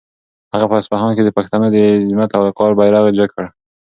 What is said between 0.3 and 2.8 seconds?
هغه په اصفهان کې د پښتنو د عظمت او وقار